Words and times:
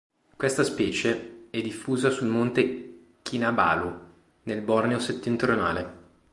Questa 0.35 0.63
specie 0.63 1.45
è 1.51 1.61
diffusa 1.61 2.09
sul 2.09 2.25
Monte 2.27 3.01
Kinabalu, 3.21 3.99
nel 4.45 4.61
Borneo 4.61 4.97
settentrionale. 4.97 5.93